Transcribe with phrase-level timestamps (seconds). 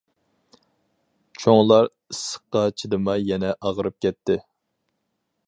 [1.43, 4.41] چوڭلار ئىسسىققا چىدىماي يەنە ئاغرىپ كەتتى.